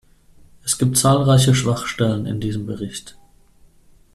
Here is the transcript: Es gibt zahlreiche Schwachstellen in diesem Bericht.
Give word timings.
Es 0.63 0.79
gibt 0.79 0.97
zahlreiche 0.97 1.53
Schwachstellen 1.53 2.25
in 2.25 2.39
diesem 2.41 2.65
Bericht. 2.65 3.19